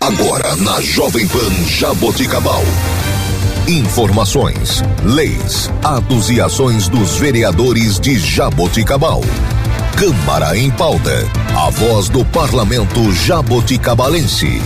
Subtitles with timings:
[0.00, 2.62] Agora na Jovem Pan Jaboticabal.
[3.66, 9.20] Informações, leis, atos e ações dos vereadores de Jaboticabal.
[9.98, 11.24] Câmara em pauta.
[11.54, 14.62] A voz do parlamento jaboticabalense.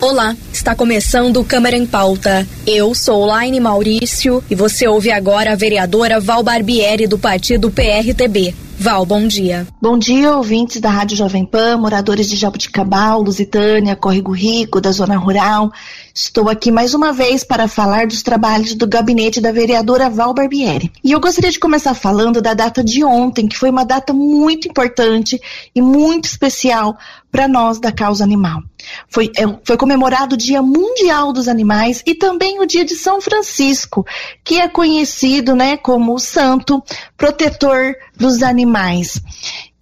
[0.00, 2.46] Olá, está começando o Câmara em Pauta.
[2.66, 8.52] Eu sou Laine Maurício e você ouve agora a vereadora Val Barbieri do partido PRTB.
[8.82, 9.64] Val, bom dia.
[9.80, 15.16] Bom dia, ouvintes da Rádio Jovem Pan, moradores de Jabuticabal, Lusitânia, Córrego Rico, da Zona
[15.16, 15.70] Rural.
[16.12, 20.90] Estou aqui mais uma vez para falar dos trabalhos do gabinete da vereadora Val Barbieri.
[21.04, 24.66] E eu gostaria de começar falando da data de ontem, que foi uma data muito
[24.66, 25.40] importante
[25.72, 26.98] e muito especial
[27.30, 28.64] para nós da causa animal.
[29.08, 33.20] Foi, é, foi comemorado o Dia Mundial dos Animais e também o Dia de São
[33.20, 34.06] Francisco,
[34.44, 36.82] que é conhecido né, como o santo
[37.16, 39.20] protetor dos animais.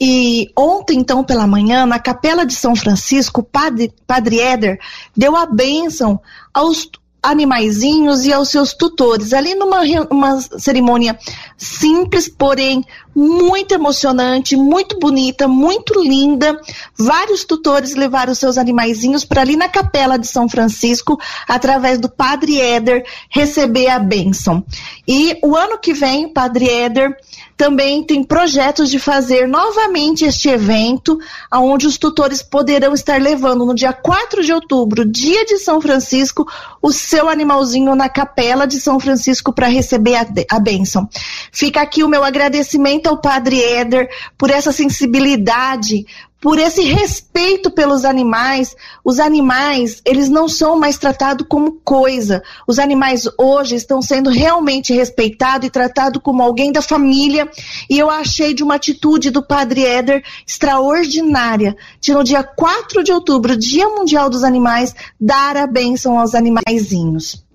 [0.00, 4.78] E ontem, então, pela manhã, na Capela de São Francisco, o padre, padre Éder
[5.14, 6.20] deu a bênção
[6.54, 6.90] aos
[7.22, 11.18] animaizinhos e aos seus tutores, ali numa uma cerimônia
[11.56, 16.58] simples, porém muito emocionante, muito bonita, muito linda.
[16.96, 22.60] Vários tutores levaram seus animaizinhos para ali na capela de São Francisco, através do Padre
[22.60, 24.64] Éder, receber a bênção.
[25.06, 27.16] E o ano que vem, Padre Éder
[27.56, 31.18] também tem projetos de fazer novamente este evento,
[31.52, 36.50] onde os tutores poderão estar levando no dia 4 de outubro, dia de São Francisco,
[36.80, 41.08] o seu animalzinho na capela de São Francisco para receber a, a bênção.
[41.50, 44.08] Fica aqui o meu agradecimento ao Padre Éder
[44.38, 46.06] por essa sensibilidade,
[46.40, 48.74] por esse respeito pelos animais.
[49.04, 52.42] Os animais, eles não são mais tratados como coisa.
[52.66, 57.48] Os animais hoje estão sendo realmente respeitados e tratados como alguém da família.
[57.88, 63.12] E eu achei de uma atitude do Padre Éder extraordinária, de no dia 4 de
[63.12, 67.49] outubro, Dia Mundial dos Animais, dar a bênção aos animaizinhos.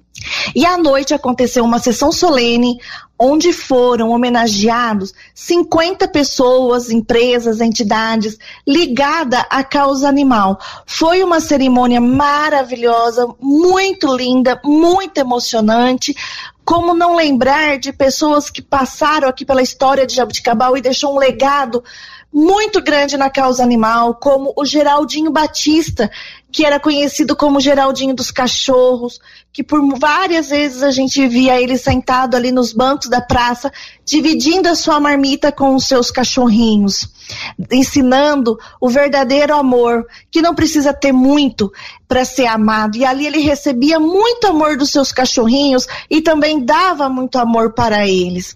[0.56, 2.78] E à noite aconteceu uma sessão solene
[3.18, 8.38] onde foram homenageados 50 pessoas, empresas, entidades
[8.68, 10.60] ligadas à causa animal.
[10.86, 16.14] Foi uma cerimônia maravilhosa, muito linda, muito emocionante.
[16.66, 21.20] Como não lembrar de pessoas que passaram aqui pela história de Jabuticabal e deixou um
[21.20, 21.84] legado
[22.34, 26.12] muito grande na causa animal, como o Geraldinho Batista,
[26.52, 29.22] que era conhecido como Geraldinho dos Cachorros,
[29.54, 33.72] que por várias vezes a gente via ele sentado ali nos bancos da praça,
[34.04, 37.08] dividindo a sua marmita com os seus cachorrinhos,
[37.72, 41.72] ensinando o verdadeiro amor, que não precisa ter muito
[42.08, 42.98] para ser amado.
[42.98, 48.08] E ali ele recebia muito amor dos seus cachorrinhos e também dava muito amor para
[48.08, 48.56] eles.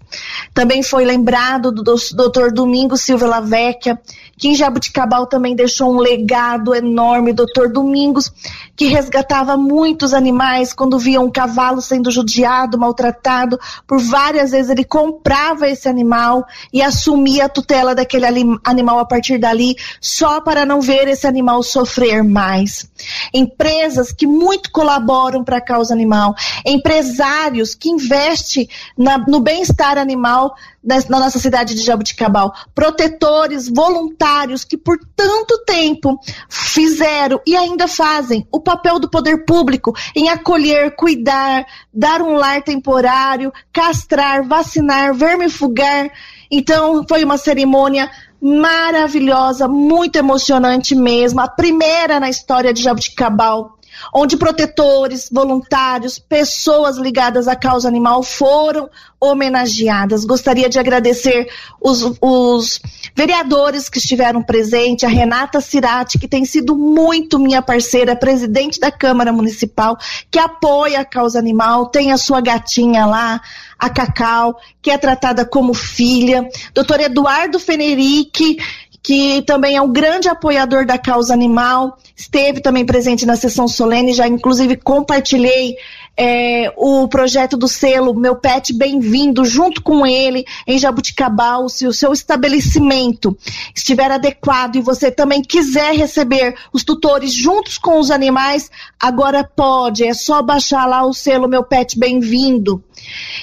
[0.54, 2.52] Também foi lembrado do Dr.
[2.52, 4.00] Domingos Silva Lavecchia,
[4.40, 8.32] que em Jabuticabal também deixou um legado enorme, doutor Domingos,
[8.74, 14.82] que resgatava muitos animais quando via um cavalo sendo judiado, maltratado, por várias vezes ele
[14.82, 18.24] comprava esse animal e assumia a tutela daquele
[18.64, 22.90] animal a partir dali, só para não ver esse animal sofrer mais.
[23.34, 26.34] Empresas que muito colaboram para a causa animal,
[26.64, 32.54] empresários que investem na, no bem-estar animal na nossa cidade de Jabuticabal.
[32.74, 34.29] Protetores voluntários
[34.64, 36.18] que por tanto tempo
[36.48, 42.62] fizeram e ainda fazem o papel do poder público em acolher, cuidar, dar um lar
[42.62, 46.10] temporário, castrar, vacinar, vermifugar.
[46.50, 48.10] Então, foi uma cerimônia
[48.40, 53.79] maravilhosa, muito emocionante mesmo, a primeira na história de Jabuticabal
[54.14, 58.88] onde protetores, voluntários, pessoas ligadas à causa animal foram
[59.20, 60.24] homenageadas.
[60.24, 61.48] Gostaria de agradecer
[61.80, 62.80] os, os
[63.14, 68.90] vereadores que estiveram presentes, a Renata Cirati, que tem sido muito minha parceira, presidente da
[68.90, 69.98] Câmara Municipal,
[70.30, 73.40] que apoia a causa animal, tem a sua gatinha lá,
[73.78, 76.48] a Cacau, que é tratada como filha.
[76.74, 78.58] Doutor Eduardo Fenerick,
[79.02, 84.12] que também é um grande apoiador da causa animal, esteve também presente na sessão solene,
[84.12, 85.76] já inclusive compartilhei
[86.16, 91.94] é, o projeto do selo Meu Pet Bem-vindo, junto com ele, em Jabuticabal, se o
[91.94, 93.36] seu estabelecimento
[93.74, 98.70] estiver adequado e você também quiser receber os tutores juntos com os animais,
[99.00, 102.84] agora pode, é só baixar lá o selo Meu Pet Bem-vindo.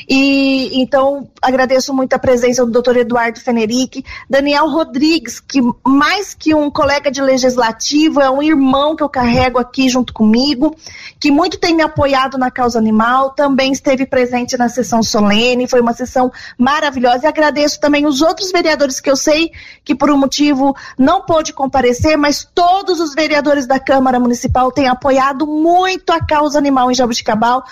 [0.07, 2.98] E então agradeço muito a presença do Dr.
[2.98, 9.04] Eduardo Fenerick, Daniel Rodrigues, que mais que um colega de legislativo, é um irmão que
[9.04, 10.75] eu carrego aqui junto comigo,
[11.19, 15.81] que muito tem me apoiado na causa animal, também esteve presente na sessão solene, foi
[15.81, 17.25] uma sessão maravilhosa.
[17.25, 19.51] E agradeço também os outros vereadores que eu sei
[19.83, 24.88] que por um motivo não pôde comparecer, mas todos os vereadores da Câmara Municipal têm
[24.88, 27.63] apoiado muito a causa animal em Jabuticabal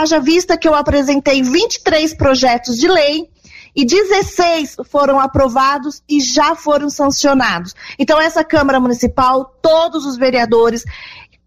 [0.00, 3.28] haja vista que eu apresentei 23 projetos de lei
[3.74, 7.74] e 16 foram aprovados e já foram sancionados.
[7.98, 10.84] Então, essa Câmara Municipal, todos os vereadores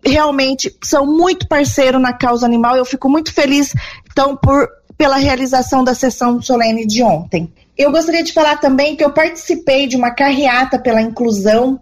[0.03, 2.75] realmente são muito parceiros na causa animal.
[2.75, 3.74] Eu fico muito feliz,
[4.12, 7.51] então, por, pela realização da sessão solene de ontem.
[7.77, 11.80] Eu gostaria de falar também que eu participei de uma carreata pela inclusão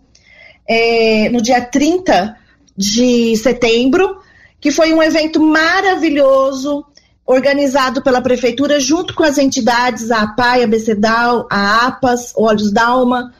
[0.67, 2.35] é, no dia 30
[2.75, 4.17] de setembro,
[4.63, 6.85] que foi um evento maravilhoso,
[7.25, 13.33] organizado pela prefeitura junto com as entidades, a APAI, a BCDAL, a APAS, Olhos Dalma,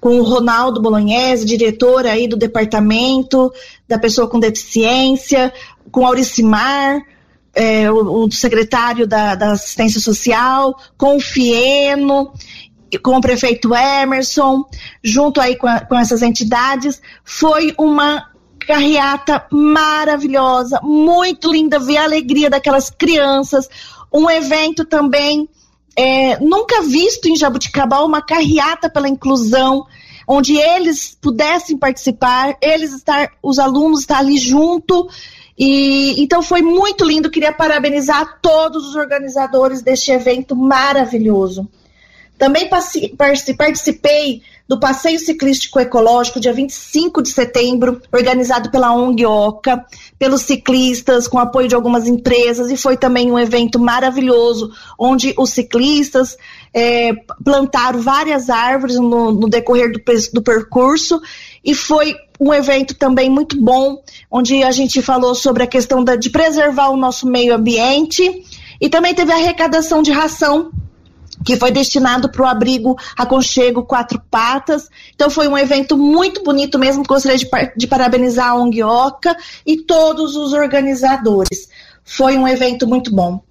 [0.00, 3.52] com o Ronaldo Bolognese, diretor aí do departamento
[3.88, 5.52] da pessoa com deficiência,
[5.90, 7.00] com Auricimar,
[7.52, 12.32] é, o, o, secretário da, da assistência social, com o Fieno,
[13.02, 14.64] com o prefeito Emerson,
[15.02, 18.28] junto aí com, a, com essas entidades, foi uma
[18.58, 23.68] carreata maravilhosa, muito linda, ver a alegria daquelas crianças.
[24.12, 25.48] Um evento também
[25.96, 29.84] é, nunca visto em Jabuticabal, uma carreata pela inclusão,
[30.28, 35.08] onde eles pudessem participar, eles estar, os alunos estar ali junto.
[35.58, 37.30] E então foi muito lindo.
[37.30, 41.68] Queria parabenizar todos os organizadores deste evento maravilhoso.
[42.38, 49.82] Também participei do Passeio Ciclístico Ecológico, dia 25 de setembro, organizado pela ONG OCA,
[50.18, 55.50] pelos ciclistas, com apoio de algumas empresas, e foi também um evento maravilhoso, onde os
[55.50, 56.36] ciclistas
[56.74, 60.02] é, plantaram várias árvores no, no decorrer do,
[60.34, 61.18] do percurso,
[61.64, 66.14] e foi um evento também muito bom, onde a gente falou sobre a questão da,
[66.14, 68.44] de preservar o nosso meio ambiente,
[68.78, 70.70] e também teve a arrecadação de ração
[71.44, 74.88] que foi destinado para o abrigo Aconchego Quatro Patas.
[75.14, 79.36] Então foi um evento muito bonito mesmo, gostaria de, de parabenizar a ONG Oca
[79.66, 81.68] e todos os organizadores.
[82.04, 83.42] Foi um evento muito bom.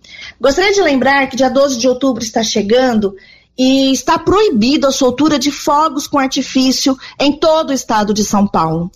[0.41, 3.15] Gostaria de lembrar que dia 12 de outubro está chegando
[3.57, 8.47] e está proibida a soltura de fogos com artifício em todo o estado de São
[8.47, 8.91] Paulo.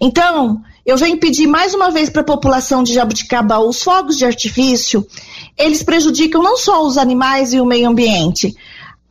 [0.00, 4.24] Então, eu venho pedir mais uma vez para a população de Jabuticaba os fogos de
[4.24, 5.06] artifício
[5.60, 8.56] eles prejudicam não só os animais e o meio ambiente,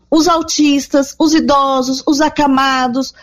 [0.10, 3.14] os autistas, os idosos, os acamados,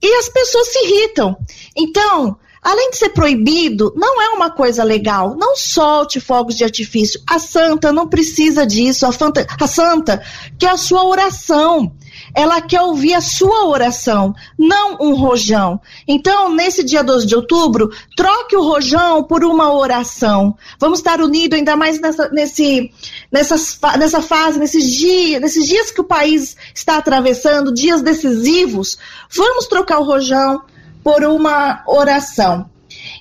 [0.00, 1.36] e as pessoas se irritam.
[1.76, 5.36] Então, além de ser proibido, não é uma coisa legal.
[5.36, 7.20] Não solte fogos de artifício.
[7.26, 9.06] A santa não precisa disso.
[9.06, 10.22] A, fanta, a santa
[10.58, 11.92] quer a sua oração
[12.34, 15.80] ela quer ouvir a sua oração, não um rojão.
[16.06, 20.56] Então, nesse dia 12 de outubro, troque o rojão por uma oração.
[20.78, 22.90] Vamos estar unidos ainda mais nessa, nesse,
[23.30, 28.98] nessas, nessa fase, nesses dias, nesses dias que o país está atravessando, dias decisivos.
[29.30, 30.62] Vamos trocar o rojão
[31.08, 32.68] por uma oração.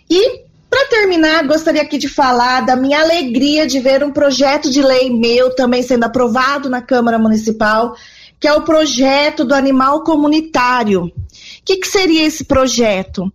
[0.10, 4.82] E para terminar, gostaria aqui de falar da minha alegria de ver um projeto de
[4.82, 7.96] lei meu também sendo aprovado na Câmara Municipal
[8.40, 11.06] que é o projeto do animal comunitário.
[11.06, 11.12] O
[11.66, 13.32] que, que seria esse projeto?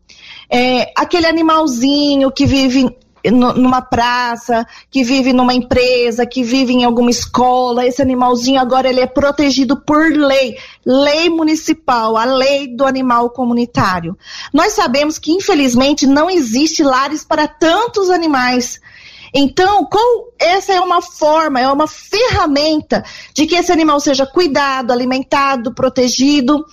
[0.51, 2.95] É, aquele animalzinho que vive
[3.31, 9.01] numa praça, que vive numa empresa, que vive em alguma escola, esse animalzinho agora ele
[9.01, 14.17] é protegido por lei, lei municipal, a lei do animal comunitário.
[14.53, 18.81] Nós sabemos que infelizmente não existe lares para tantos animais.
[19.35, 24.93] Então, qual, essa é uma forma, é uma ferramenta de que esse animal seja cuidado,
[24.93, 26.65] alimentado, protegido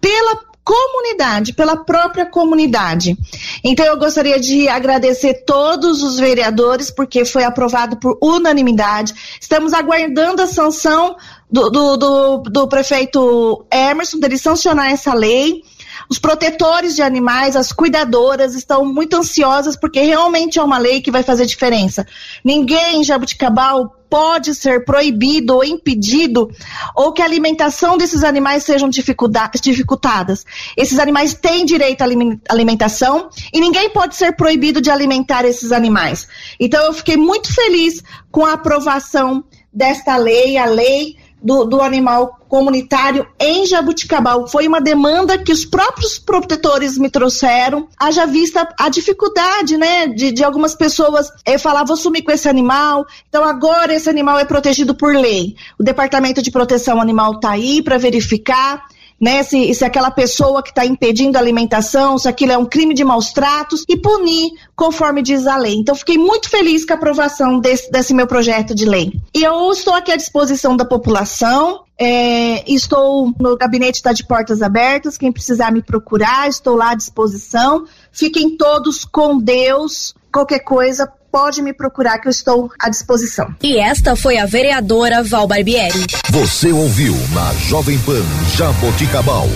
[0.00, 3.16] pela comunidade, pela própria comunidade.
[3.64, 9.14] Então eu gostaria de agradecer todos os vereadores, porque foi aprovado por unanimidade.
[9.40, 11.16] Estamos aguardando a sanção
[11.50, 15.62] do, do, do, do prefeito Emerson, dele sancionar essa lei.
[16.08, 21.10] Os protetores de animais, as cuidadoras estão muito ansiosas porque realmente é uma lei que
[21.10, 22.06] vai fazer diferença.
[22.42, 26.50] Ninguém em Jabuticabal pode ser proibido ou impedido
[26.96, 30.46] ou que a alimentação desses animais sejam dificultadas.
[30.76, 32.06] Esses animais têm direito à
[32.48, 36.26] alimentação e ninguém pode ser proibido de alimentar esses animais.
[36.58, 42.38] Então eu fiquei muito feliz com a aprovação desta lei, a lei do, do animal
[42.48, 44.46] comunitário em Jabuticabal.
[44.48, 50.32] Foi uma demanda que os próprios protetores me trouxeram, haja vista a dificuldade, né, de,
[50.32, 54.44] de algumas pessoas eu falar, vou sumir com esse animal, então agora esse animal é
[54.44, 55.56] protegido por lei.
[55.78, 58.84] O Departamento de Proteção Animal está aí para verificar
[59.20, 59.42] né?
[59.42, 63.04] Se, se aquela pessoa que está impedindo a alimentação, se aquilo é um crime de
[63.04, 65.74] maus tratos e punir conforme diz a lei.
[65.74, 69.12] Então, fiquei muito feliz com a aprovação desse, desse meu projeto de lei.
[69.34, 71.84] E eu estou aqui à disposição da população.
[72.00, 75.18] É, estou no gabinete está de portas abertas.
[75.18, 77.84] Quem precisar me procurar, estou lá à disposição.
[78.12, 80.14] Fiquem todos com Deus.
[80.32, 83.54] Qualquer coisa, pode me procurar que eu estou à disposição.
[83.62, 86.06] E esta foi a vereadora Val Barbieri.
[86.30, 88.22] Você ouviu na Jovem Pan
[88.56, 89.48] Jaboticabal.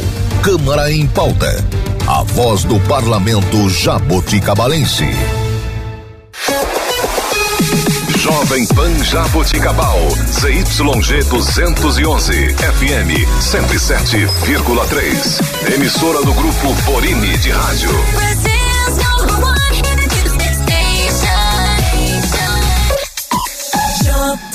[0.42, 1.64] Câmara em pauta.
[2.06, 5.06] A voz do parlamento jaboticabalense.
[8.18, 9.98] Jovem Pan Jaboticabal,
[10.30, 15.74] ZYG 211, FM 107,3.
[15.74, 17.90] Emissora do grupo Borini de Rádio.
[24.22, 24.51] up.